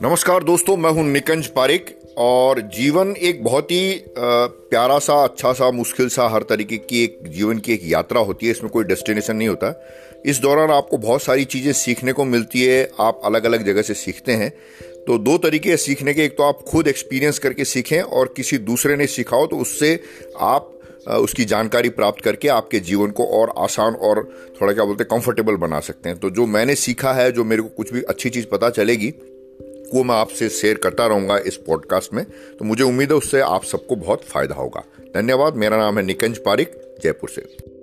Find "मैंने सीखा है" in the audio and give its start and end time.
26.48-27.30